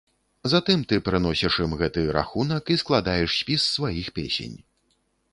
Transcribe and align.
Затым 0.51 0.79
ты 0.91 0.95
прыносіш 1.09 1.57
ім 1.65 1.75
гэты 1.81 2.05
рахунак 2.17 2.71
і 2.75 2.77
складаеш 2.83 3.29
спіс 3.41 3.67
сваіх 3.75 4.07
песень. 4.17 4.57